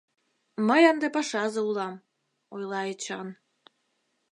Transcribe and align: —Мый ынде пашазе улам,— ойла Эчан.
—Мый 0.67 0.83
ынде 0.91 1.07
пашазе 1.15 1.61
улам,— 1.69 1.95
ойла 2.55 2.81
Эчан. 2.93 3.27